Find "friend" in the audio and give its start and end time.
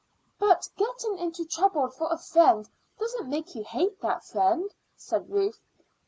2.17-2.67, 4.25-4.71